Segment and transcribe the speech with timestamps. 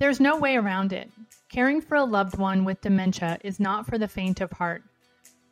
[0.00, 1.10] There's no way around it.
[1.50, 4.84] Caring for a loved one with dementia is not for the faint of heart.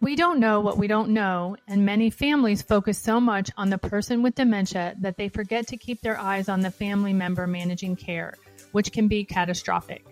[0.01, 3.79] We don't know what we don't know, and many families focus so much on the
[3.79, 7.97] person with dementia that they forget to keep their eyes on the family member managing
[7.97, 8.35] care,
[8.71, 10.07] which can be catastrophic.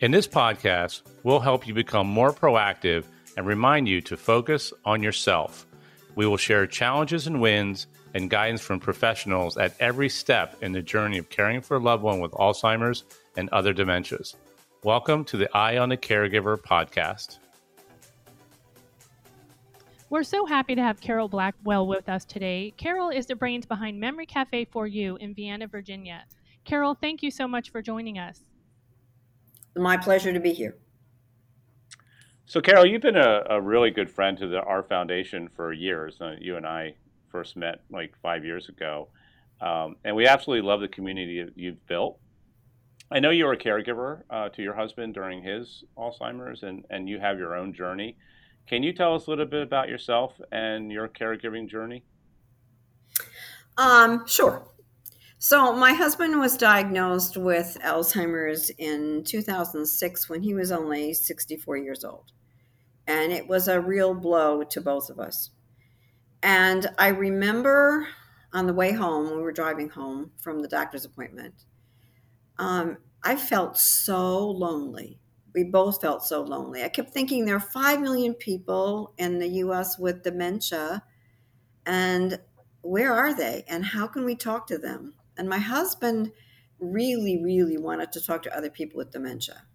[0.00, 3.04] In this podcast, we'll help you become more proactive
[3.36, 5.64] and remind you to focus on yourself.
[6.16, 7.86] We will share challenges and wins
[8.16, 12.02] and guidance from professionals at every step in the journey of caring for a loved
[12.02, 13.04] one with Alzheimer's
[13.36, 14.36] and other dementias.
[14.84, 17.40] Welcome to the Eye on the Caregiver podcast.
[20.08, 22.72] We're so happy to have Carol Blackwell with us today.
[22.78, 26.24] Carol is the brains behind Memory Cafe4U in Vienna, Virginia.
[26.64, 28.40] Carol, thank you so much for joining us.
[29.76, 30.78] My pleasure to be here.
[32.46, 36.16] So, Carol, you've been a, a really good friend to the our foundation for years.
[36.18, 36.94] Uh, you and I
[37.36, 39.08] first met like five years ago,
[39.60, 42.18] um, and we absolutely love the community you've built.
[43.10, 47.06] I know you were a caregiver uh, to your husband during his Alzheimer's, and, and
[47.06, 48.16] you have your own journey.
[48.66, 52.04] Can you tell us a little bit about yourself and your caregiving journey?
[53.76, 54.66] Um, sure.
[55.38, 62.02] So, my husband was diagnosed with Alzheimer's in 2006 when he was only 64 years
[62.02, 62.32] old.
[63.06, 65.50] And it was a real blow to both of us.
[66.42, 68.08] And I remember
[68.52, 71.64] on the way home, we were driving home from the doctor's appointment,
[72.58, 75.20] um, I felt so lonely
[75.56, 76.84] we both felt so lonely.
[76.84, 81.02] I kept thinking there are 5 million people in the US with dementia,
[81.86, 82.38] and
[82.82, 83.64] where are they?
[83.66, 85.14] And how can we talk to them?
[85.38, 86.32] And my husband
[86.78, 89.66] really, really wanted to talk to other people with dementia.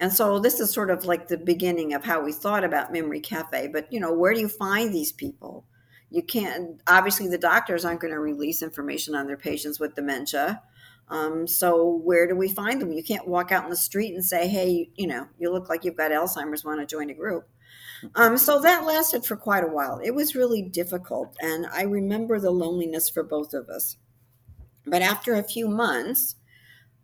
[0.00, 3.20] And so this is sort of like the beginning of how we thought about Memory
[3.20, 3.68] Cafe.
[3.68, 5.64] But, you know, where do you find these people?
[6.10, 10.62] You can't, obviously, the doctors aren't going to release information on their patients with dementia.
[11.10, 12.92] Um, so where do we find them?
[12.92, 15.84] You can't walk out in the street and say, "Hey, you know, you look like
[15.84, 16.64] you've got Alzheimer's.
[16.64, 17.48] Want to join a group?"
[18.14, 20.00] Um, so that lasted for quite a while.
[20.04, 23.96] It was really difficult, and I remember the loneliness for both of us.
[24.86, 26.36] But after a few months,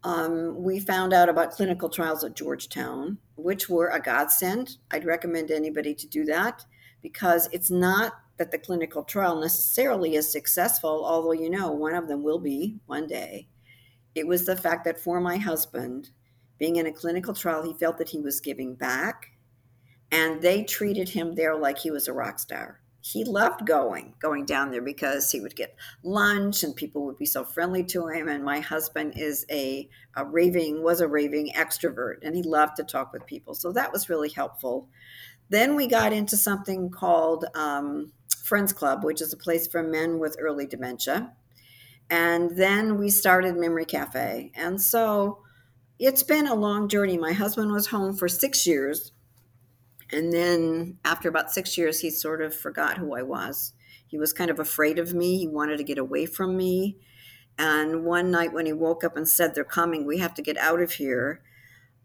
[0.04, 4.76] um, we found out about clinical trials at Georgetown, which were a godsend.
[4.90, 6.64] I'd recommend anybody to do that
[7.02, 12.08] because it's not that the clinical trial necessarily is successful, although you know one of
[12.08, 13.48] them will be one day
[14.14, 16.10] it was the fact that for my husband,
[16.58, 19.32] being in a clinical trial, he felt that he was giving back,
[20.12, 22.80] and they treated him there like he was a rock star.
[23.06, 27.26] He loved going, going down there because he would get lunch and people would be
[27.26, 28.28] so friendly to him.
[28.28, 32.84] And my husband is a, a raving, was a raving extrovert, and he loved to
[32.84, 33.54] talk with people.
[33.54, 34.88] So that was really helpful.
[35.50, 40.18] Then we got into something called um, Friends Club, which is a place for men
[40.18, 41.34] with early dementia
[42.10, 44.52] and then we started Memory Cafe.
[44.54, 45.42] And so
[45.98, 47.16] it's been a long journey.
[47.16, 49.12] My husband was home for six years.
[50.14, 53.72] And then after about six years, he sort of forgot who I was.
[54.06, 55.38] He was kind of afraid of me.
[55.38, 56.96] He wanted to get away from me.
[57.58, 60.56] And one night when he woke up and said, They're coming, we have to get
[60.56, 61.42] out of here,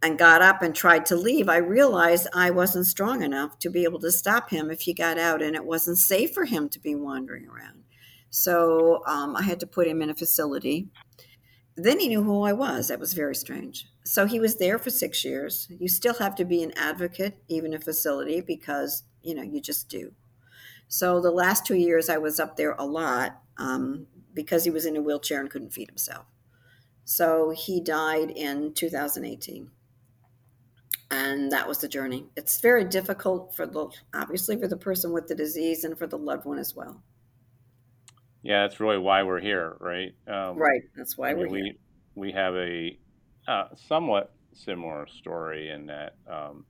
[0.02, 3.84] and got up and tried to leave, I realized I wasn't strong enough to be
[3.84, 6.80] able to stop him if he got out, and it wasn't safe for him to
[6.80, 7.84] be wandering around.
[8.30, 10.88] So um, I had to put him in a facility.
[11.84, 12.88] Then he knew who I was.
[12.90, 13.88] That was very strange.
[14.04, 15.68] So he was there for six years.
[15.80, 19.88] You still have to be an advocate, even a facility, because you know you just
[19.90, 20.14] do.
[20.88, 24.86] So the last two years I was up there a lot um, because he was
[24.86, 26.26] in a wheelchair and couldn't feed himself.
[27.06, 29.72] So he died in 2018
[31.12, 32.26] and that was the journey.
[32.36, 36.18] It's very difficult for the obviously for the person with the disease and for the
[36.18, 37.02] loved one as well.
[38.42, 40.14] Yeah, that's really why we're here, right?
[40.28, 40.82] Um, right.
[40.96, 41.74] That's why I mean, we're we, here.
[42.16, 42.98] We have a
[43.48, 46.66] uh, somewhat similar story in that um,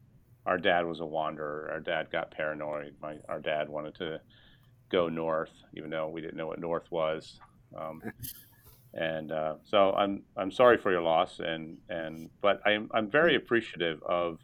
[0.46, 1.69] our dad was a wanderer.
[1.72, 2.96] Our dad got paranoid.
[3.02, 4.19] My our dad wanted to
[4.90, 7.40] go north, even though we didn't know what north was.
[7.77, 8.01] Um,
[8.94, 13.36] and uh, so I'm I'm sorry for your loss, and and but I'm I'm very
[13.36, 14.39] appreciative of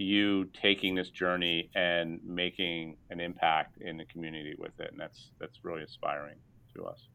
[0.00, 5.30] you taking this journey and making an impact in the community with it, and that's
[5.38, 6.36] that's really inspiring
[6.74, 7.08] to us.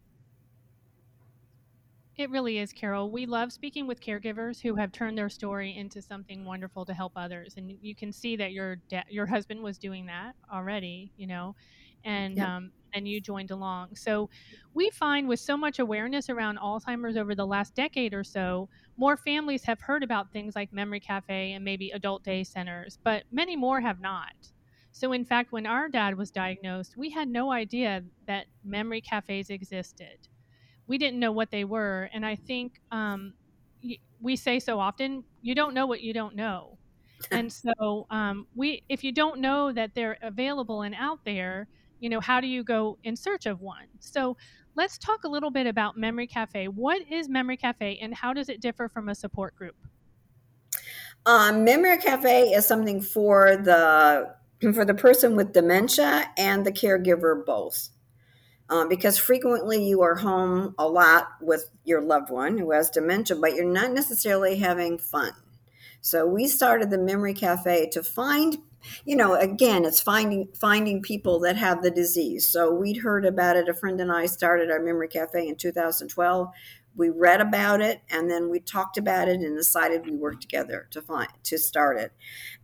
[2.18, 3.12] It really is, Carol.
[3.12, 7.12] We love speaking with caregivers who have turned their story into something wonderful to help
[7.16, 11.28] others, and you can see that your da- your husband was doing that already, you
[11.28, 11.56] know,
[12.06, 12.58] and yeah.
[12.58, 13.96] um, and you joined along.
[13.96, 14.30] So
[14.74, 19.18] we find with so much awareness around Alzheimer's over the last decade or so, more
[19.18, 23.56] families have heard about things like Memory Cafe and maybe adult day centers, but many
[23.56, 24.34] more have not.
[24.92, 29.50] So, in fact, when our dad was diagnosed, we had no idea that memory cafes
[29.50, 30.30] existed.
[30.88, 32.10] We didn't know what they were.
[32.14, 33.34] And I think um,
[34.22, 36.78] we say so often, you don't know what you don't know.
[37.32, 41.68] and so um, we, if you don't know that they're available and out there,
[42.00, 43.86] you know, how do you go in search of one?
[44.00, 44.38] So
[44.76, 46.68] let's talk a little bit about Memory Cafe.
[46.68, 49.76] What is Memory Cafe and how does it differ from a support group?
[51.26, 54.36] Um, Memory Cafe is something for the
[54.74, 57.90] for the person with dementia and the caregiver both.
[58.68, 63.38] Um, because frequently you are home a lot with your loved one who has dementia,
[63.38, 65.34] but you're not necessarily having fun.
[66.02, 68.58] So we started the Memory Cafe to find,
[69.06, 72.48] you know, again, it's finding finding people that have the disease.
[72.48, 73.70] So we'd heard about it.
[73.70, 76.48] A friend and I started our Memory Cafe in 2012.
[76.98, 80.88] We read about it and then we talked about it and decided we worked together
[80.92, 82.14] to find to start it.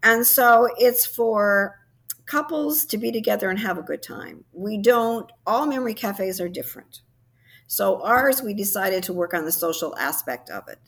[0.01, 1.81] And so it's for
[2.25, 4.45] couples to be together and have a good time.
[4.53, 7.01] We don't, all memory cafes are different.
[7.67, 10.79] So ours, we decided to work on the social aspect of it,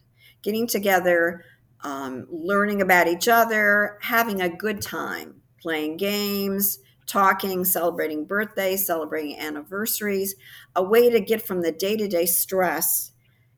[0.41, 1.43] getting together,
[1.83, 9.37] um, learning about each other, having a good time, playing games, talking, celebrating birthdays, celebrating
[9.37, 10.35] anniversaries,
[10.75, 13.11] a way to get from the day to day stress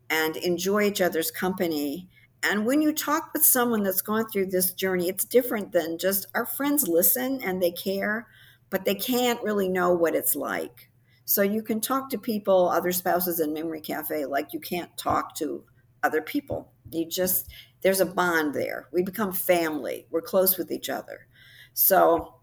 [0.10, 2.10] and enjoy each other's company
[2.48, 6.28] and when you talk with someone that's gone through this journey, it's different than just
[6.36, 8.28] our friends listen and they care,
[8.70, 10.92] but they can't really know what it's like.
[11.26, 15.34] So you can talk to people, other spouses in Memory Cafe, like you can't talk
[15.38, 15.64] to
[16.04, 16.72] other people.
[16.92, 17.50] You just,
[17.82, 18.88] there's a bond there.
[18.92, 21.28] We become family, we're close with each other.
[21.74, 22.36] So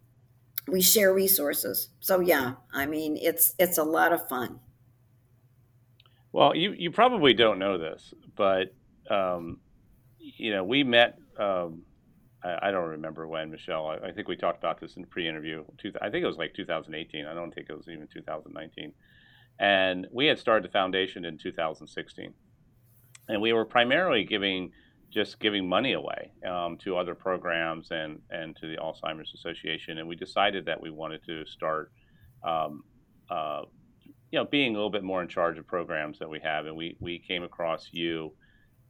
[0.68, 1.88] we share resources.
[2.00, 4.60] So yeah, I mean, it's it's a lot of fun.
[6.32, 8.74] Well, you you probably don't know this, but
[9.10, 9.58] um,
[10.18, 11.18] you know, we met.
[11.38, 11.82] Um,
[12.44, 13.86] I, I, don't remember when, Michelle.
[13.86, 15.64] I, I, think we talked about this in pre-interview.
[16.00, 17.24] I think it was like 2018.
[17.24, 18.92] I don't think it was even 2019.
[19.58, 22.34] And we had started the foundation in 2016,
[23.28, 24.72] and we were primarily giving
[25.12, 29.98] just giving money away um, to other programs and and to the Alzheimer's Association.
[29.98, 31.92] And we decided that we wanted to start.
[32.44, 32.84] Um,
[33.30, 33.62] uh,
[34.30, 36.74] you know, being a little bit more in charge of programs that we have, and
[36.74, 38.32] we we came across you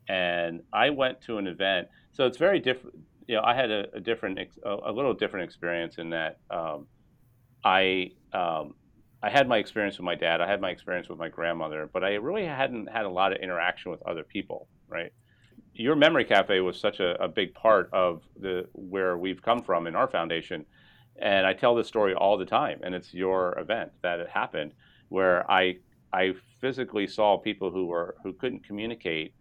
[0.09, 1.89] and I went to an event.
[2.13, 2.97] So it's very different.
[3.29, 6.87] You know, I had a, a different, a, little different experience in that um,
[7.65, 8.75] I um,
[9.23, 10.41] I had my experience with my dad.
[10.41, 13.39] I had my experience with my grandmother, but I really hadn't had a lot of
[13.39, 14.69] interaction with other people.
[14.89, 15.13] Right.
[15.75, 19.87] Your memory cafe was such a, a big part of the where we've come from
[19.87, 20.67] in our foundation,
[21.17, 22.81] and I tell this story all the time.
[22.83, 24.73] And it's your event that it happened
[25.09, 25.79] where I
[26.13, 29.35] I physically saw people who were who couldn't communicate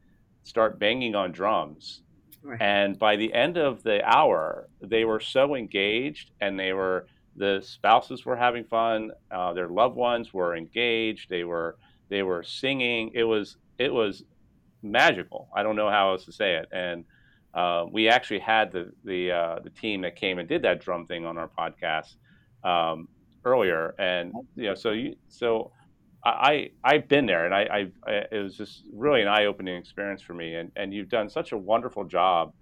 [0.43, 2.01] start banging on drums.
[2.43, 2.61] Right.
[2.61, 7.61] And by the end of the hour, they were so engaged and they were, the
[7.63, 9.11] spouses were having fun.
[9.29, 11.29] Uh, their loved ones were engaged.
[11.29, 11.77] They were,
[12.09, 13.11] they were singing.
[13.13, 14.23] It was, it was
[14.81, 15.49] magical.
[15.55, 16.69] I don't know how else to say it.
[16.71, 17.05] And
[17.53, 21.05] uh, we actually had the, the, uh, the team that came and did that drum
[21.07, 22.15] thing on our podcast
[22.63, 23.07] um,
[23.43, 23.93] earlier.
[23.99, 25.71] And, you know, so you, so
[26.23, 29.75] I I've been there, and I, I, I it was just really an eye opening
[29.75, 30.55] experience for me.
[30.55, 32.53] And and you've done such a wonderful job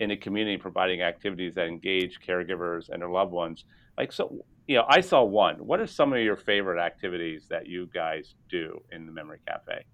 [0.00, 3.64] in the community providing activities that engage caregivers and their loved ones.
[3.96, 5.54] Like so, you know, I saw one.
[5.66, 9.84] What are some of your favorite activities that you guys do in the Memory Cafe?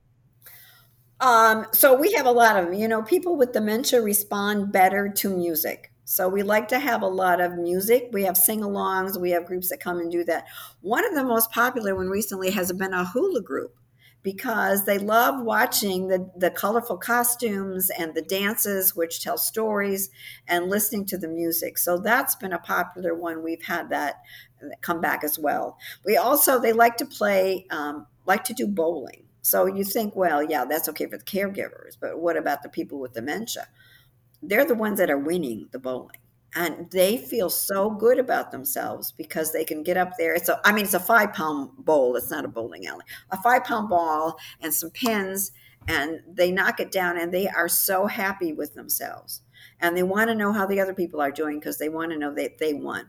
[1.23, 2.75] Um, so we have a lot of.
[2.75, 5.93] You know, people with dementia respond better to music.
[6.05, 8.11] So we like to have a lot of music.
[8.13, 9.19] We have sing-alongs.
[9.19, 10.47] We have groups that come and do that.
[10.83, 13.77] One of the most popular one recently has been a hula group
[14.23, 20.11] because they love watching the, the colorful costumes and the dances, which tell stories,
[20.49, 21.79] and listening to the music.
[21.79, 23.43] So that's been a popular one.
[23.45, 24.17] We've had that
[24.81, 25.79] come back as well.
[26.05, 29.25] We also, they like to play, um, like to do bowling.
[29.43, 33.01] So you think, well, yeah, that's okay for the caregivers, but what about the people
[33.01, 33.67] with dementia?
[34.43, 36.17] they're the ones that are winning the bowling
[36.55, 40.35] and they feel so good about themselves because they can get up there.
[40.35, 42.15] It's a, I mean, it's a five pound bowl.
[42.17, 43.05] It's not a bowling alley.
[43.31, 45.53] A five pound ball and some pins,
[45.89, 49.41] and they knock it down, and they are so happy with themselves,
[49.81, 52.19] and they want to know how the other people are doing because they want to
[52.19, 53.09] know that they won.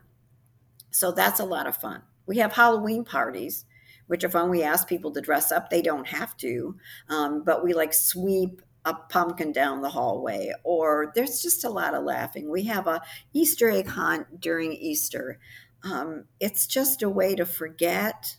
[0.90, 2.00] So that's a lot of fun.
[2.26, 3.66] We have Halloween parties,
[4.06, 4.34] which if.
[4.50, 5.70] We ask people to dress up.
[5.70, 6.76] They don't have to,
[7.08, 11.94] um, but we like sweep a pumpkin down the hallway or there's just a lot
[11.94, 12.50] of laughing.
[12.50, 13.00] We have a
[13.32, 15.38] easter egg hunt during easter.
[15.82, 18.36] Um, it's just a way to forget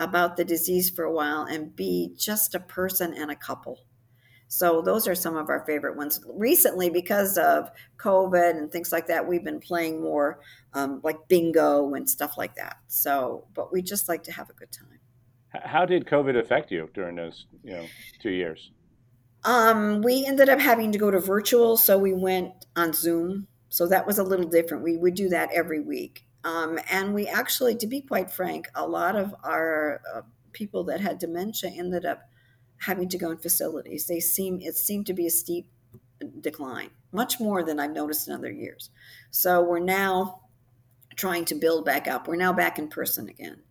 [0.00, 3.80] about the disease for a while and be just a person and a couple.
[4.48, 6.20] So those are some of our favorite ones.
[6.26, 10.40] Recently because of covid and things like that we've been playing more
[10.74, 12.78] um, like bingo and stuff like that.
[12.88, 15.01] So but we just like to have a good time
[15.52, 17.86] how did covid affect you during those you know
[18.20, 18.70] two years
[19.44, 23.48] Um, we ended up having to go to virtual, so we went on Zoom.
[23.70, 24.84] So that was a little different.
[24.84, 26.26] We would do that every week.
[26.44, 31.00] Um, and we actually, to be quite frank, a lot of our uh, people that
[31.00, 32.20] had dementia ended up
[32.78, 34.06] having to go in facilities.
[34.06, 35.66] They seem it seemed to be a steep
[36.40, 38.90] decline, much more than I've noticed in other years.
[39.30, 40.42] So we're now
[41.16, 42.28] trying to build back up.
[42.28, 43.62] We're now back in person again,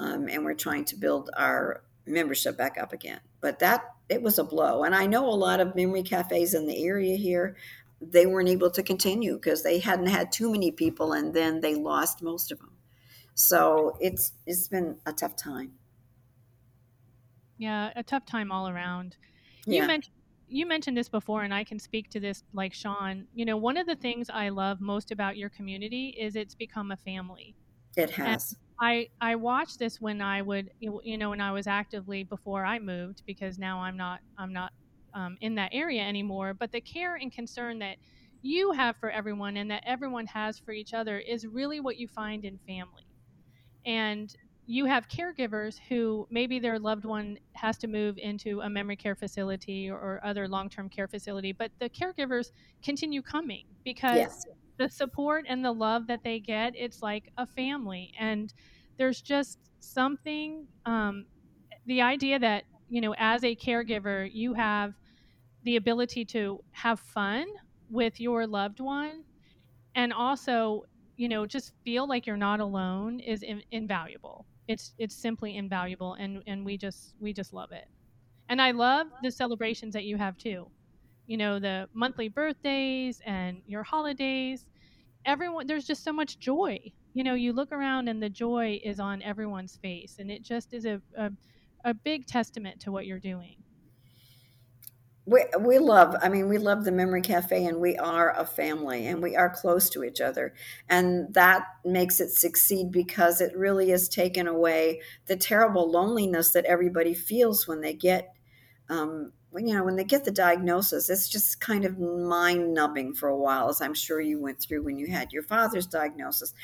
[0.00, 3.20] um, and we're trying to build our membership back up again.
[3.40, 6.66] But that it was a blow, and I know a lot of memory cafes in
[6.66, 7.56] the area here.
[8.00, 11.74] They weren't able to continue because they hadn't had too many people, and then they
[11.74, 12.72] lost most of them.
[13.34, 15.72] So it's it's been a tough time.
[17.58, 19.16] Yeah, a tough time all around.
[19.66, 19.86] You yeah.
[19.86, 20.14] mentioned
[20.50, 23.26] you mentioned this before and I can speak to this like Sean.
[23.34, 26.90] You know, one of the things I love most about your community is it's become
[26.90, 27.54] a family.
[27.96, 28.52] It has.
[28.52, 32.64] And I I watched this when I would you know when I was actively before
[32.64, 34.72] I moved because now I'm not I'm not
[35.14, 36.54] um, in that area anymore.
[36.54, 37.98] But the care and concern that
[38.42, 42.08] you have for everyone and that everyone has for each other is really what you
[42.08, 43.06] find in family.
[43.86, 44.34] And
[44.66, 49.16] you have caregivers who maybe their loved one has to move into a memory care
[49.16, 52.48] facility or, other long-term care facility but the caregivers
[52.82, 54.46] continue coming because.
[54.80, 58.54] The support and the love that they get it's like a family and
[58.98, 61.26] there's just something um,
[61.86, 64.94] the idea that you know as a caregiver you have
[65.64, 67.46] the ability to have fun
[67.90, 69.24] with your loved one
[69.94, 70.84] and also
[71.16, 74.46] you know just feel like you're not alone is in, invaluable.
[74.68, 77.86] It's it's simply invaluable and and we just we just love it.
[78.48, 80.70] And i love the celebrations that you have too.
[81.26, 84.66] You know the monthly birthdays and your holidays
[85.24, 86.92] everyone there's just so much joy.
[87.12, 90.72] You know you look around and the joy is on everyone's face and it just
[90.72, 91.30] is a, a,
[91.84, 93.56] a big testament to what you're doing.
[95.26, 99.06] We, we love i mean we love the memory cafe and we are a family
[99.06, 100.54] and we are close to each other
[100.88, 106.64] and that makes it succeed because it really has taken away the terrible loneliness that
[106.64, 108.32] everybody feels when they get
[108.88, 113.28] um, you know when they get the diagnosis it's just kind of mind numbing for
[113.28, 116.54] a while as i'm sure you went through when you had your father's diagnosis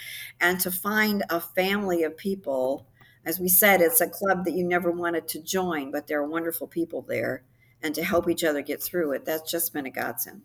[0.41, 2.87] and to find a family of people
[3.25, 6.29] as we said it's a club that you never wanted to join but there are
[6.29, 7.43] wonderful people there
[7.83, 9.25] and to help each other get through it.
[9.25, 10.43] That's just been a godsend.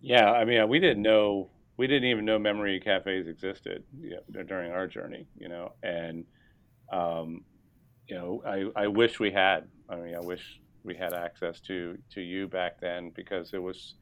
[0.00, 4.42] Yeah, I mean, we didn't know, we didn't even know memory cafes existed you know,
[4.42, 6.24] during our journey, you know, and,
[6.92, 7.44] um,
[8.06, 9.66] you know, I, I wish we had.
[9.88, 13.94] I mean, I wish we had access to to you back then because it was,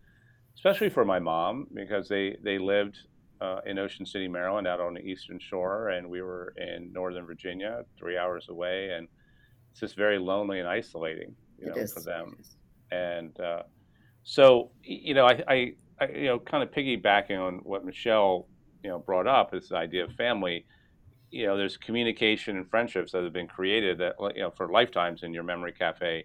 [0.55, 2.99] especially for my mom, because they they lived
[3.41, 7.27] uh, in Ocean City, Maryland, out on the Eastern Shore, and we were in Northern
[7.27, 9.09] Virginia, three hours away, and
[9.71, 12.37] it's just very lonely and isolating you know, for them.
[12.91, 13.63] And uh,
[14.23, 18.47] so, you know, I, I, I, you know, kind of piggybacking on what Michelle,
[18.83, 20.65] you know, brought up is the idea of family.
[21.31, 25.23] You know, there's communication and friendships that have been created that, you know, for lifetimes
[25.23, 26.25] in your memory cafe.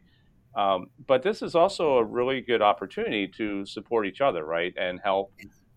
[0.56, 5.00] Um, but this is also a really good opportunity to support each other, right, and
[5.03, 5.32] help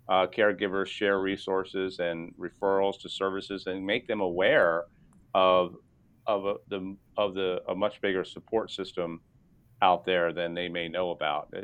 [0.09, 4.85] uh, caregivers share resources and referrals to services and make them aware
[5.35, 5.77] of
[6.27, 9.21] of a, the of the a much bigger support system
[9.83, 11.49] out there than they may know about.
[11.57, 11.61] Uh,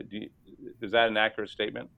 [0.83, 1.89] is that an accurate statement?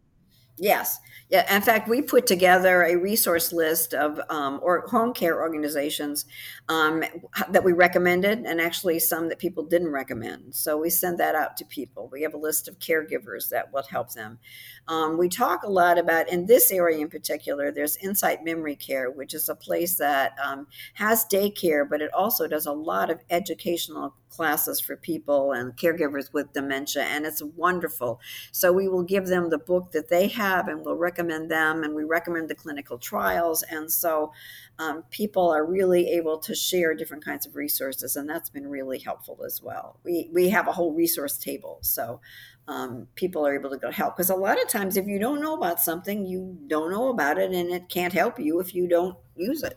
[0.57, 0.99] Yes.
[1.31, 1.55] Yeah.
[1.55, 6.27] In fact, we put together a resource list of um, or home care organizations
[6.69, 7.05] um,
[7.49, 10.55] that we recommended, and actually some that people didn't recommend.
[10.57, 12.09] So we send that out to people.
[12.11, 14.41] We have a list of caregivers that will help them.
[14.89, 17.71] Um, we talk a lot about in this area in particular.
[17.71, 22.49] There's Insight Memory Care, which is a place that um, has daycare, but it also
[22.49, 28.21] does a lot of educational classes for people and caregivers with dementia, and it's wonderful.
[28.53, 31.95] So we will give them the book that they have, and we'll recommend them, and
[31.95, 34.33] we recommend the clinical trials, and so
[34.79, 38.99] um, people are really able to share different kinds of resources, and that's been really
[38.99, 39.99] helpful as well.
[40.05, 42.21] We we have a whole resource table, so.
[42.69, 45.41] Um, people are able to go help because a lot of times if you don't
[45.41, 48.87] know about something you don't know about it and it can't help you if you
[48.87, 49.77] don't use it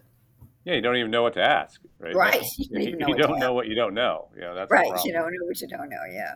[0.65, 2.15] yeah, you don't even know what to ask, right?
[2.15, 2.45] Right.
[2.57, 4.29] You, you, know, you don't know what you don't know.
[4.37, 4.87] Yeah, that's right.
[5.03, 5.97] You don't know what you don't know.
[6.11, 6.35] Yeah.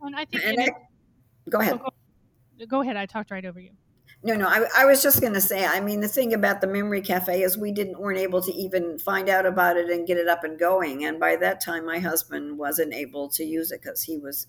[0.00, 0.44] And I think.
[0.44, 0.68] And I,
[1.50, 1.80] go ahead.
[1.84, 1.88] Oh,
[2.58, 2.96] go, go, ahead.
[2.96, 3.70] I talked right over you.
[4.22, 4.48] No, no.
[4.48, 5.66] I, I was just going to say.
[5.66, 8.98] I mean, the thing about the memory cafe is we didn't weren't able to even
[8.98, 11.04] find out about it and get it up and going.
[11.04, 14.46] And by that time, my husband wasn't able to use it because he was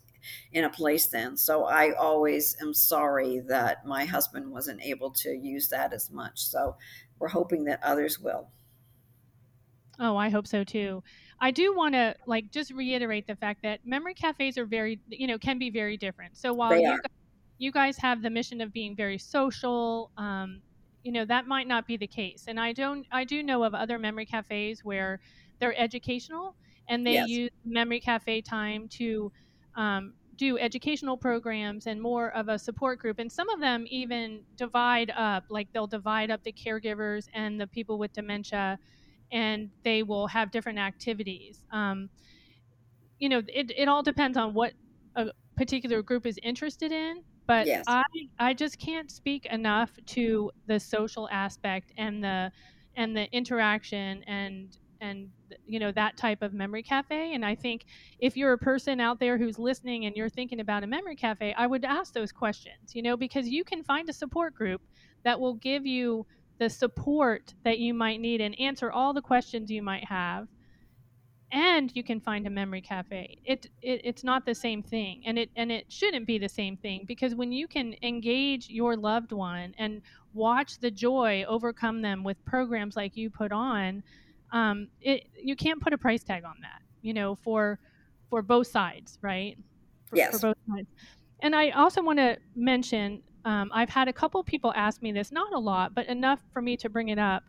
[0.53, 1.37] in a place then.
[1.37, 6.39] So I always am sorry that my husband wasn't able to use that as much.
[6.39, 6.77] So
[7.19, 8.49] we're hoping that others will.
[9.99, 11.03] Oh, I hope so too.
[11.39, 15.27] I do want to like just reiterate the fact that memory cafes are very, you
[15.27, 16.37] know, can be very different.
[16.37, 16.99] So while you,
[17.57, 20.61] you guys have the mission of being very social, um,
[21.03, 22.45] you know, that might not be the case.
[22.47, 25.19] And I don't, I do know of other memory cafes where
[25.59, 26.55] they're educational
[26.89, 27.29] and they yes.
[27.29, 29.31] use memory cafe time to
[29.75, 33.19] um, do educational programs and more of a support group.
[33.19, 37.67] And some of them even divide up, like they'll divide up the caregivers and the
[37.67, 38.77] people with dementia,
[39.31, 41.61] and they will have different activities.
[41.71, 42.09] Um,
[43.19, 44.73] you know, it, it all depends on what
[45.15, 47.23] a particular group is interested in.
[47.47, 47.85] But yes.
[47.87, 48.03] I,
[48.39, 52.51] I just can't speak enough to the social aspect and the
[52.97, 55.29] and the interaction and and
[55.65, 57.33] you know that type of memory cafe.
[57.33, 57.85] And i think
[58.19, 61.53] if you're a person out there who's listening and you're thinking about a memory cafe
[61.57, 64.81] i would ask those questions you know because you can find a support group
[65.23, 66.25] that will give you
[66.57, 70.47] the support that you might need and answer all the questions you might have.
[71.51, 73.37] And you can find a memory cafe.
[73.45, 75.21] It, it, it's not the same thing.
[75.25, 78.97] And it and it shouldn't be the same thing because when you can engage your
[78.97, 80.01] loved one and
[80.33, 84.03] watch the joy overcome them with programs like you put on
[84.55, 87.77] um, it you can't put a price tag on that you know for
[88.29, 89.57] for both sides right?
[90.05, 90.39] For, yes.
[90.39, 90.87] for both sides.
[91.41, 95.31] And i also want to mention um, i've had a couple people ask me this
[95.31, 97.43] not a lot but enough for me to bring it up.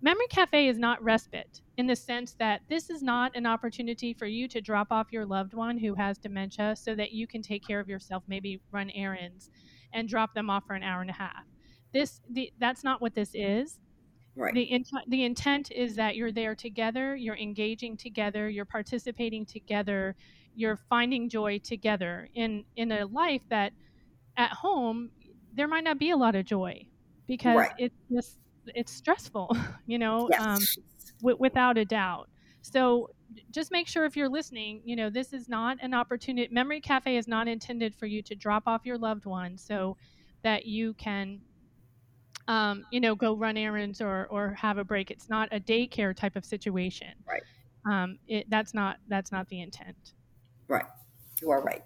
[0.00, 4.26] Memory cafe is not respite in the sense that this is not an opportunity for
[4.26, 7.66] you to drop off your loved one who has dementia so that you can take
[7.66, 9.50] care of yourself maybe run errands
[9.92, 11.44] and drop them off for an hour and a half.
[11.92, 13.78] This the, that's not what this is
[14.38, 14.54] Right.
[14.54, 20.14] The, in, the intent is that you're there together, you're engaging together, you're participating together,
[20.54, 23.72] you're finding joy together in in a life that
[24.36, 25.10] at home
[25.54, 26.86] there might not be a lot of joy
[27.26, 27.72] because right.
[27.78, 28.38] it's just
[28.74, 30.40] it's stressful, you know, yes.
[30.40, 30.58] um,
[31.20, 32.28] w- without a doubt.
[32.62, 33.10] So
[33.50, 36.52] just make sure if you're listening, you know, this is not an opportunity.
[36.52, 39.96] Memory Cafe is not intended for you to drop off your loved one so
[40.42, 41.40] that you can
[42.48, 45.10] um, you know, go run errands or or have a break.
[45.10, 47.08] It's not a daycare type of situation.
[47.28, 47.42] Right.
[47.90, 50.14] Um, it, that's not that's not the intent.
[50.66, 50.84] Right.
[51.40, 51.84] You are right.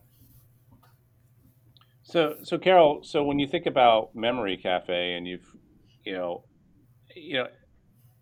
[2.05, 5.47] So so Carol, so when you think about Memory Cafe and you've
[6.05, 6.45] you know
[7.15, 7.49] you know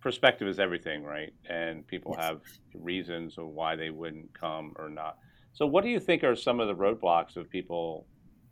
[0.01, 1.33] perspective is everything, right?
[1.49, 2.27] And people yes.
[2.27, 2.41] have
[2.75, 5.19] reasons of why they wouldn't come or not.
[5.53, 8.07] So what do you think are some of the roadblocks of people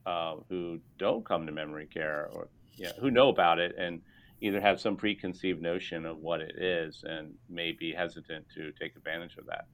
[0.04, 4.00] uh, who don't come to memory care or yeah, who know about it and
[4.40, 8.96] either have some preconceived notion of what it is and may be hesitant to take
[8.96, 9.66] advantage of that.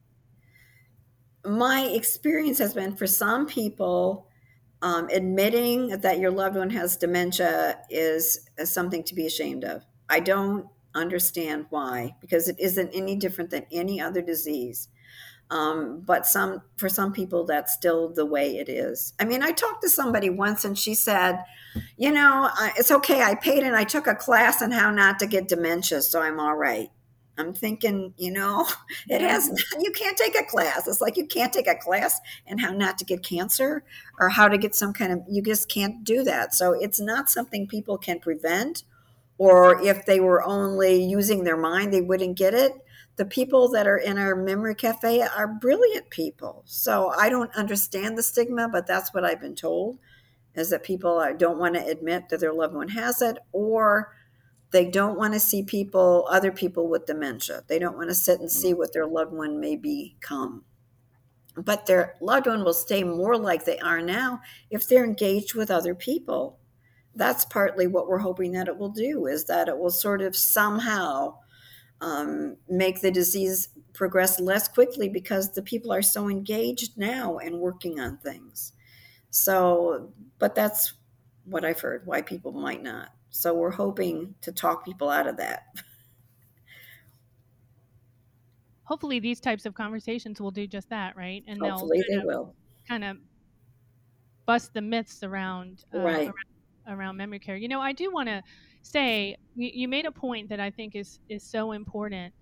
[1.45, 4.27] My experience has been for some people,
[4.81, 9.83] um, admitting that your loved one has dementia is, is something to be ashamed of.
[10.09, 14.87] I don't understand why, because it isn't any different than any other disease.
[15.51, 19.13] Um, but some for some people that's still the way it is.
[19.19, 21.43] I mean i talked to somebody once and she said
[21.97, 25.27] you know it's okay i paid and i took a class on how not to
[25.27, 26.89] get dementia so i'm all right.
[27.37, 28.65] I'm thinking you know
[29.09, 30.87] it has you can't take a class.
[30.87, 33.83] It's like you can't take a class and how not to get cancer
[34.19, 36.55] or how to get some kind of you just can't do that.
[36.55, 38.83] So it's not something people can prevent
[39.37, 42.71] or if they were only using their mind they wouldn't get it
[43.17, 46.63] the people that are in our memory cafe are brilliant people.
[46.65, 49.99] So I don't understand the stigma, but that's what I've been told
[50.55, 54.13] is that people uh, don't want to admit that their loved one has it or
[54.71, 57.63] they don't want to see people other people with dementia.
[57.67, 58.77] They don't want to sit and see mm.
[58.77, 60.63] what their loved one may become.
[61.57, 65.71] But their loved one will stay more like they are now if they're engaged with
[65.71, 66.59] other people.
[67.15, 70.35] That's partly what we're hoping that it will do is that it will sort of
[70.35, 71.37] somehow
[72.05, 77.59] um, make the disease progress less quickly because the people are so engaged now and
[77.59, 78.73] working on things.
[79.31, 80.93] So, but that's
[81.45, 83.09] what I've heard why people might not.
[83.29, 85.65] So we're hoping to talk people out of that.
[88.83, 91.43] Hopefully, these types of conversations will do just that, right?
[91.47, 92.53] And Hopefully, they will
[92.87, 93.17] kind of
[94.45, 96.31] bust the myths around uh, right.
[96.85, 97.55] around, around memory care.
[97.55, 98.43] You know, I do want to
[98.85, 102.33] say you, you made a point that I think is is so important.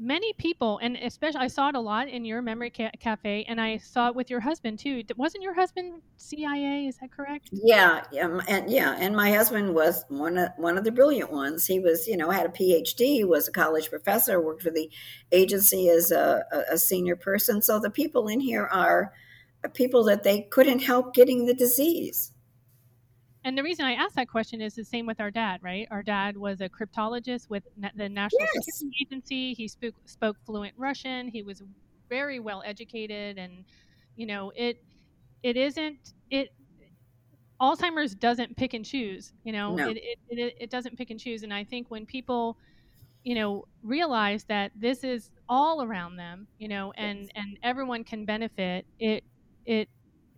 [0.00, 3.60] Many people, and especially I saw it a lot in your memory ca- cafe, and
[3.60, 5.02] I saw it with your husband too.
[5.16, 6.86] Wasn't your husband CIA?
[6.86, 7.50] Is that correct?
[7.50, 11.66] Yeah, yeah, and yeah, and my husband was one of one of the brilliant ones.
[11.66, 14.88] He was, you know, had a PhD, was a college professor, worked for the
[15.32, 17.60] agency as a, a senior person.
[17.60, 19.12] So the people in here are
[19.74, 22.32] people that they couldn't help getting the disease
[23.44, 25.86] and the reason I asked that question is the same with our dad, right?
[25.90, 27.62] Our dad was a cryptologist with
[27.94, 28.64] the National yes.
[28.66, 29.54] Security Agency.
[29.54, 31.28] He spoke spoke fluent Russian.
[31.28, 31.62] He was
[32.08, 33.64] very well educated, and
[34.16, 34.82] you know it
[35.42, 36.52] it isn't it
[37.60, 39.32] Alzheimer's doesn't pick and choose.
[39.44, 39.88] You know, no.
[39.88, 41.42] it, it, it it doesn't pick and choose.
[41.42, 42.58] And I think when people
[43.24, 47.28] you know realize that this is all around them you know and yes.
[47.34, 49.24] and everyone can benefit it
[49.66, 49.88] it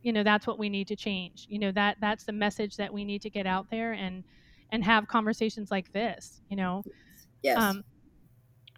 [0.02, 1.46] you know that's what we need to change.
[1.48, 4.24] You know that that's the message that we need to get out there and
[4.72, 6.82] and have conversations like this you know?
[7.42, 7.58] Yes.
[7.58, 7.84] Um,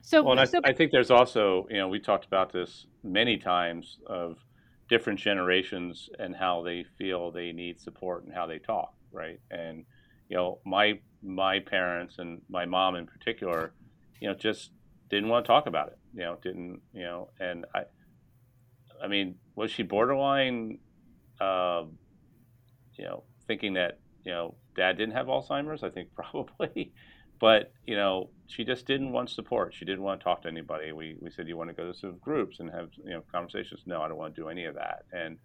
[0.04, 3.38] so, well, I, so I think there's also you know we talked about this many
[3.38, 4.36] times of
[4.88, 9.40] different generations and how they feel they need support and how they talk right?
[9.50, 9.84] And
[10.28, 13.72] you know my my parents and my mom in particular
[14.20, 14.70] you know just
[15.10, 17.82] didn't want to talk about it you know didn't you know and i
[19.02, 20.78] i mean was she borderline
[21.42, 21.84] uh,
[22.94, 25.82] you know, thinking that you know dad didn't have Alzheimer's.
[25.82, 26.92] I think probably,
[27.40, 29.74] but you know, she just didn't want support.
[29.74, 30.92] She didn't want to talk to anybody.
[30.92, 33.82] We we said you want to go to some groups and have you know conversations.
[33.86, 35.04] No, I don't want to do any of that.
[35.12, 35.38] And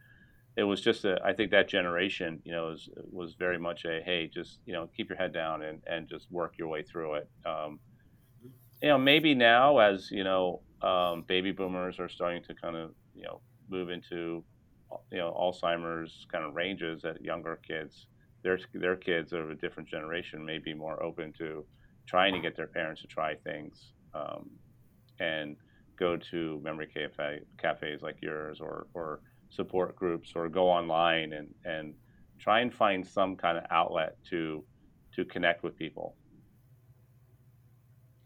[0.55, 1.19] it was just a.
[1.23, 4.89] I think that generation, you know, was was very much a hey, just you know,
[4.95, 7.29] keep your head down and and just work your way through it.
[7.45, 7.79] Um,
[8.81, 12.91] you know, maybe now as you know, um, baby boomers are starting to kind of
[13.15, 14.43] you know move into
[15.11, 18.07] you know Alzheimer's kind of ranges at younger kids.
[18.43, 21.65] Their their kids of a different generation may be more open to
[22.05, 24.49] trying to get their parents to try things um,
[25.19, 25.57] and
[25.97, 31.53] go to memory cafe cafes like yours or or support groups or go online and
[31.65, 31.93] and
[32.39, 34.63] try and find some kind of outlet to
[35.15, 36.15] to connect with people.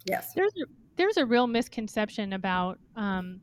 [0.05, 0.65] Yes, there's a,
[0.97, 3.39] there's a real misconception about um,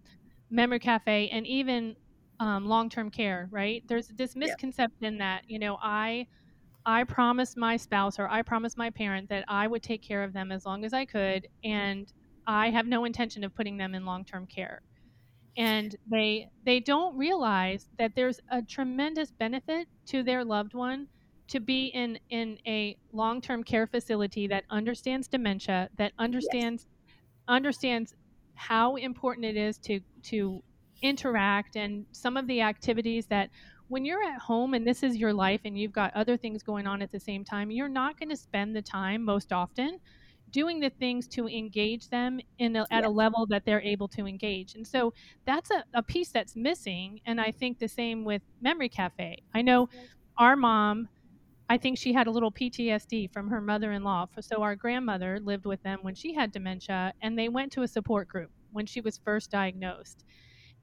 [0.51, 1.97] memory cafe and even
[2.41, 5.19] um, long-term care right there's this misconception yeah.
[5.19, 6.27] that you know i
[6.87, 10.33] i promised my spouse or i promised my parent that i would take care of
[10.33, 12.13] them as long as i could and
[12.47, 14.83] i have no intention of putting them in long-term care
[15.57, 21.09] and they they don't realize that there's a tremendous benefit to their loved one
[21.49, 27.45] to be in in a long-term care facility that understands dementia that understands yes.
[27.49, 28.15] understands
[28.55, 30.63] how important it is to to
[31.03, 33.51] interact and some of the activities that
[33.89, 36.87] when you're at home and this is your life and you've got other things going
[36.87, 39.99] on at the same time, you're not going to spend the time most often
[40.51, 44.27] doing the things to engage them in a, at a level that they're able to
[44.27, 44.75] engage.
[44.75, 45.13] And so
[45.47, 47.21] that's a, a piece that's missing.
[47.27, 49.39] And I think the same with Memory Cafe.
[49.55, 49.89] I know
[50.39, 51.09] our mom,
[51.69, 54.27] I think she had a little PTSD from her mother in law.
[54.41, 57.89] So our grandmother lived with them when she had dementia, and they went to a
[57.89, 60.25] support group when she was first diagnosed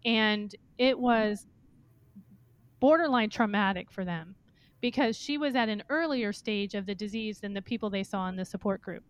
[0.05, 1.47] and it was
[2.79, 4.35] borderline traumatic for them
[4.79, 8.27] because she was at an earlier stage of the disease than the people they saw
[8.29, 9.03] in the support group.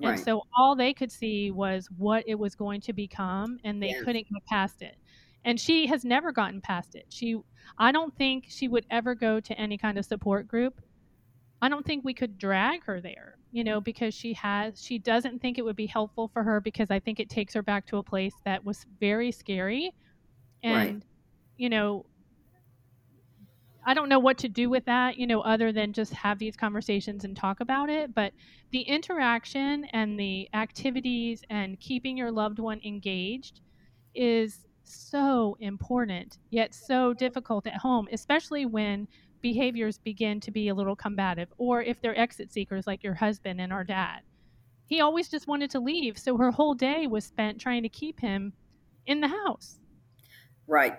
[0.00, 0.14] Right.
[0.14, 3.90] And so all they could see was what it was going to become and they
[3.90, 4.02] yes.
[4.02, 4.96] couldn't get past it.
[5.44, 7.06] And she has never gotten past it.
[7.08, 7.38] She
[7.78, 10.80] I don't think she would ever go to any kind of support group.
[11.60, 15.40] I don't think we could drag her there, you know, because she has she doesn't
[15.40, 17.98] think it would be helpful for her because I think it takes her back to
[17.98, 19.92] a place that was very scary
[20.62, 21.02] and right.
[21.56, 22.06] you know
[23.84, 26.56] I don't know what to do with that, you know, other than just have these
[26.56, 28.14] conversations and talk about it.
[28.14, 28.32] But
[28.70, 33.60] the interaction and the activities and keeping your loved one engaged
[34.14, 39.08] is so important, yet so difficult at home, especially when
[39.40, 43.60] behaviors begin to be a little combative, or if they're exit seekers like your husband
[43.60, 44.20] and our dad.
[44.86, 48.20] He always just wanted to leave, so her whole day was spent trying to keep
[48.20, 48.52] him
[49.06, 49.80] in the house.
[50.72, 50.94] Right.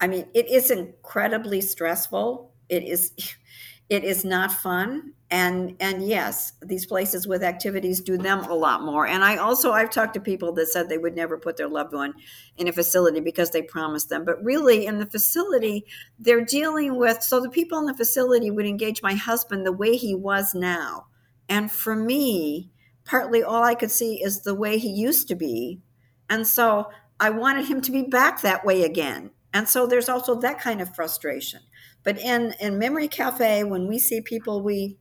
[0.00, 2.50] I mean, it is incredibly stressful.
[2.70, 3.12] It is
[3.90, 5.12] it is not fun.
[5.30, 9.06] And and yes these places with activities do them a lot more.
[9.06, 11.92] And i also i've talked to people that said they would never put their loved
[11.92, 12.14] one
[12.56, 14.24] in a facility because they promised them.
[14.24, 15.84] But really in the facility
[16.18, 19.94] they're dealing with so the people in the facility would engage my husband the way
[19.96, 21.08] he was now.
[21.50, 22.70] And for me
[23.04, 25.80] partly all i could see is the way he used to be.
[26.30, 26.88] And so
[27.20, 29.30] I wanted him to be back that way again.
[29.52, 31.60] And so there's also that kind of frustration.
[32.04, 34.98] But in, in Memory Cafe, when we see people, we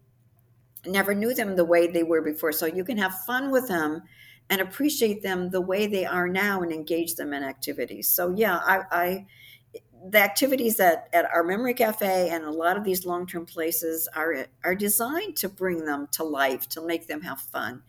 [0.85, 2.51] never knew them the way they were before.
[2.51, 4.03] So you can have fun with them
[4.49, 8.07] and appreciate them the way they are now and engage them in activities.
[8.09, 9.25] So yeah, I, I
[10.09, 14.47] the activities at, at our memory cafe and a lot of these long-term places are
[14.63, 17.81] are designed to bring them to life to make them have fun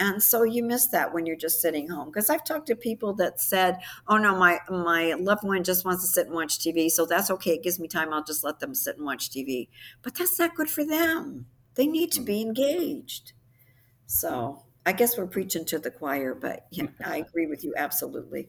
[0.00, 3.12] and so you miss that when you're just sitting home because i've talked to people
[3.12, 6.90] that said oh no my my loved one just wants to sit and watch tv
[6.90, 9.68] so that's okay it gives me time i'll just let them sit and watch tv
[10.02, 12.48] but that's not good for them They need to be mm-hmm.
[12.48, 13.32] engaged.
[14.06, 18.48] So I guess we're preaching to the choir, but yeah, I agree with you absolutely.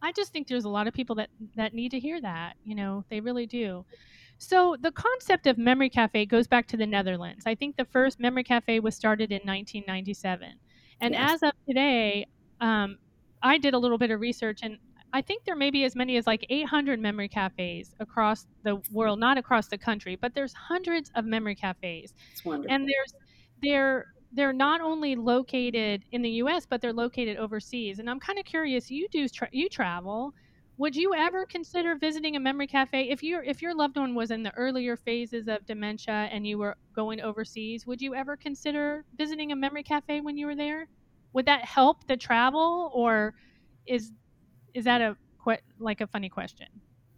[0.00, 2.54] I just think there's a lot of people that that need to hear that.
[2.64, 3.84] You know, they really do.
[4.38, 7.44] So the concept of memory cafe goes back to the Netherlands.
[7.46, 10.48] I think the first memory cafe was started in 1997,
[11.00, 11.34] and yes.
[11.34, 12.26] as of today,
[12.60, 12.98] um,
[13.42, 14.78] I did a little bit of research, and
[15.12, 19.20] I think there may be as many as like 800 memory cafes across the world,
[19.20, 22.14] not across the country, but there's hundreds of memory cafes.
[22.68, 23.14] And there's
[23.62, 26.66] they're they're not only located in the U.S.
[26.66, 28.00] but they're located overseas.
[28.00, 28.90] And I'm kind of curious.
[28.90, 30.34] You do tra- you travel.
[30.76, 34.30] Would you ever consider visiting a memory cafe if your if your loved one was
[34.30, 37.86] in the earlier phases of dementia and you were going overseas?
[37.86, 40.88] Would you ever consider visiting a memory cafe when you were there?
[41.32, 43.34] Would that help the travel, or
[43.86, 44.12] is
[44.72, 45.16] is that a
[45.78, 46.66] like a funny question?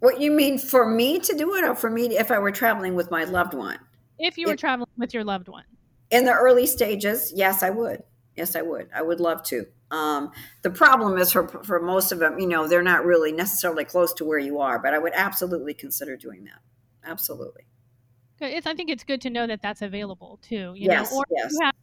[0.00, 2.52] What you mean for me to do it, or for me to, if I were
[2.52, 3.78] traveling with my loved one?
[4.18, 5.64] If you were if, traveling with your loved one
[6.10, 8.02] in the early stages, yes, I would.
[8.36, 8.88] Yes, I would.
[8.94, 9.66] I would love to.
[9.90, 13.85] Um, the problem is for for most of them, you know, they're not really necessarily
[13.85, 16.61] close to where you are, but I would absolutely consider doing that.
[17.05, 17.62] Absolutely.
[18.40, 20.75] It's, I think it's good to know that that's available too.
[20.77, 21.18] You yes, know?
[21.18, 21.55] or yes.
[21.62, 21.75] Have,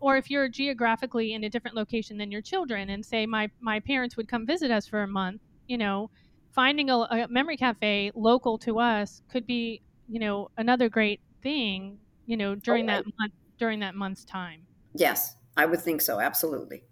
[0.00, 3.80] or if you're geographically in a different location than your children, and say my my
[3.80, 6.10] parents would come visit us for a month, you know,
[6.54, 11.98] finding a, a memory cafe local to us could be, you know, another great thing,
[12.26, 12.96] you know, during okay.
[12.96, 14.62] that month during that month's time.
[14.94, 16.20] Yes, I would think so.
[16.20, 16.84] Absolutely.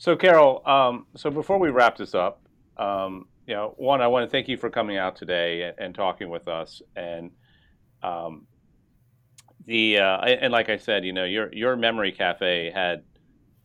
[0.00, 2.40] So, Carol, um, so before we wrap this up,
[2.78, 5.94] um, you know, one, I want to thank you for coming out today and, and
[5.94, 6.80] talking with us.
[6.96, 7.32] And
[8.02, 8.46] um,
[9.66, 13.02] the uh, and like I said, you know, your your memory cafe had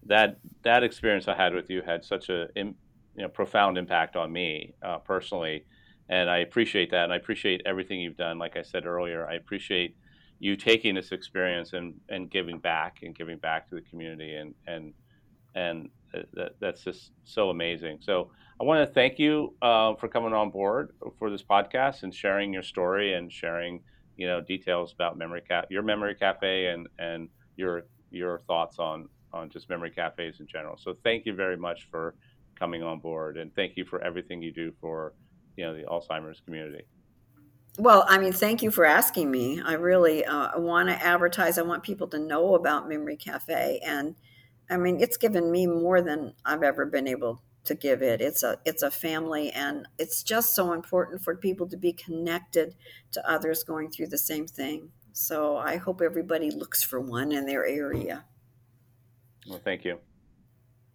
[0.07, 2.75] that that experience I had with you had such a you
[3.15, 5.63] know profound impact on me uh, personally,
[6.09, 8.39] and I appreciate that, and I appreciate everything you've done.
[8.39, 9.95] Like I said earlier, I appreciate
[10.39, 14.53] you taking this experience and, and giving back and giving back to the community and
[14.67, 14.93] and
[15.55, 15.89] and
[16.33, 17.99] that, that's just so amazing.
[18.01, 22.13] So I want to thank you uh, for coming on board for this podcast and
[22.13, 23.81] sharing your story and sharing
[24.17, 29.09] you know details about memory Ca- your memory cafe and and your your thoughts on
[29.33, 30.77] on just memory cafes in general.
[30.77, 32.15] So thank you very much for
[32.57, 35.13] coming on board and thank you for everything you do for
[35.57, 36.85] you know the Alzheimer's community.
[37.77, 39.61] Well, I mean, thank you for asking me.
[39.61, 41.57] I really uh, want to advertise.
[41.57, 44.15] I want people to know about Memory Cafe, and
[44.69, 48.21] I mean, it's given me more than I've ever been able to give it.
[48.21, 52.75] It's a it's a family, and it's just so important for people to be connected
[53.11, 54.89] to others going through the same thing.
[55.13, 58.25] So I hope everybody looks for one in their area.
[59.47, 59.99] Well, thank you.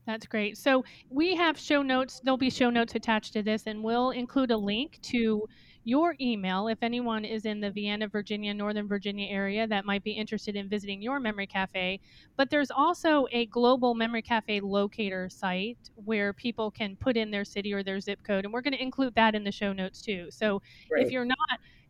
[0.07, 0.59] That's great.
[0.59, 2.21] So we have show notes.
[2.23, 5.47] There'll be show notes attached to this, and we'll include a link to
[5.85, 10.13] your email if anyone is in the Vienna, Virginia, Northern Virginia area that might be
[10.13, 12.01] interested in visiting your memory cafe.
[12.37, 17.45] But there's also a global memory cafe locator site where people can put in their
[17.45, 20.03] city or their zip code, and we're going to include that in the show notes
[20.03, 20.29] too.
[20.31, 21.07] So Great.
[21.07, 21.39] if you're not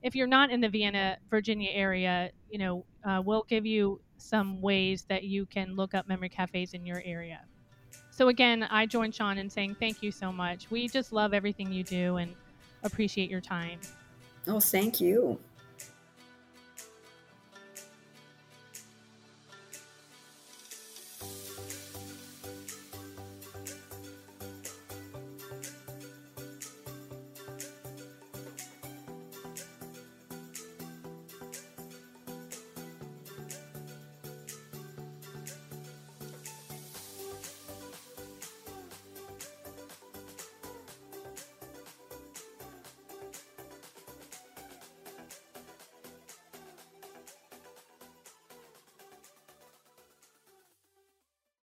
[0.02, 4.60] if you're not in the Vienna, Virginia area, you know, uh, we'll give you some
[4.62, 7.40] ways that you can look up memory cafes in your area.
[8.10, 10.70] So again, I join Sean in saying thank you so much.
[10.70, 12.34] We just love everything you do and
[12.82, 13.80] appreciate your time.
[14.46, 15.38] Oh, thank you.